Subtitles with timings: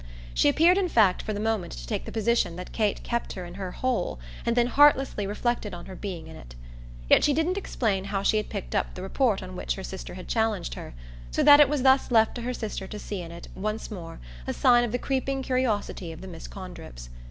[0.33, 3.45] She appeared in fact for the moment to take the position that Kate kept her
[3.45, 6.55] in her "hole" and then heartlessly reflected on her being in it.
[7.07, 10.15] Yet she didn't explain how she had picked up the report on which her sister
[10.15, 10.95] had challenged her
[11.29, 14.19] so that it was thus left to her sister to see in it once more
[14.47, 17.09] a sign of the creeping curiosity of the Miss Condrips.